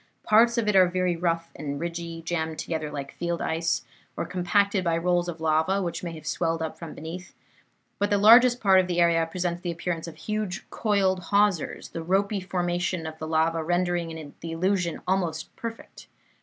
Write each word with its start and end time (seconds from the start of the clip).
Parts 0.23 0.57
of 0.57 0.67
it 0.67 0.75
are 0.75 0.87
very 0.87 1.15
rough 1.15 1.51
and 1.55 1.79
ridgy, 1.79 2.23
jammed 2.23 2.57
together 2.57 2.89
like 2.89 3.11
field 3.13 3.39
ice, 3.39 3.83
or 4.17 4.25
compacted 4.25 4.83
by 4.83 4.97
rolls 4.97 5.27
of 5.29 5.39
lava, 5.39 5.79
which 5.79 6.01
may 6.01 6.13
have 6.13 6.25
swelled 6.25 6.59
up 6.59 6.75
from 6.79 6.95
beneath; 6.95 7.35
but 7.99 8.09
the 8.09 8.17
largest 8.17 8.59
part 8.59 8.79
of 8.79 8.87
the 8.87 8.99
area 8.99 9.23
presents 9.29 9.61
the 9.61 9.69
appearance 9.69 10.07
of 10.07 10.15
huge 10.15 10.67
coiled 10.71 11.25
hawsers, 11.25 11.89
the 11.89 12.01
ropy 12.01 12.39
formation 12.39 13.05
of 13.05 13.19
the 13.19 13.27
lava 13.27 13.63
rendering 13.63 14.33
the 14.39 14.51
illusion 14.51 15.01
almost 15.07 15.55
perfect. 15.55 16.07